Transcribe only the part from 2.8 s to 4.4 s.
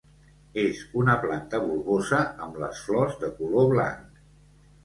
flors de color blanc.